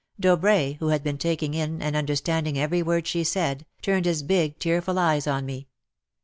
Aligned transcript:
Dobrai, 0.19 0.77
who 0.79 0.87
had 0.87 1.03
been 1.03 1.19
taking 1.19 1.53
in 1.53 1.79
and 1.79 1.95
understanding 1.95 2.57
every 2.57 2.81
word 2.81 3.05
she 3.05 3.23
said, 3.23 3.67
turned 3.83 4.05
his 4.07 4.23
big 4.23 4.57
tearful 4.57 4.97
eyes 4.97 5.27
on 5.27 5.45
me. 5.45 5.67